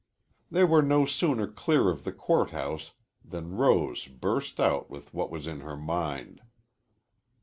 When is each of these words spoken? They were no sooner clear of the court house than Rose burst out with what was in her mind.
They 0.49 0.63
were 0.63 0.81
no 0.81 1.05
sooner 1.05 1.45
clear 1.45 1.91
of 1.91 2.05
the 2.05 2.11
court 2.11 2.49
house 2.49 2.93
than 3.23 3.55
Rose 3.55 4.07
burst 4.07 4.59
out 4.59 4.89
with 4.89 5.13
what 5.13 5.29
was 5.29 5.45
in 5.45 5.59
her 5.59 5.77
mind. 5.77 6.41